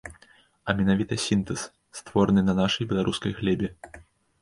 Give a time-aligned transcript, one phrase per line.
[0.67, 1.67] А менавіта сінтэз,
[2.01, 3.75] створаны на нашай беларускай глебе.